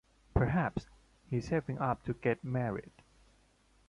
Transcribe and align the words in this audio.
Perhaps 0.33 0.87
he's 1.29 1.47
saving 1.49 1.77
up 1.77 2.01
to 2.05 2.15
get 2.15 2.43
married. 2.43 2.91